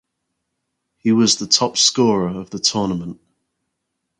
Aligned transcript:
He 0.97 1.11
was 1.11 1.35
the 1.35 1.45
top 1.45 1.77
scorer 1.77 2.29
of 2.29 2.49
the 2.49 2.57
tournament. 2.57 3.21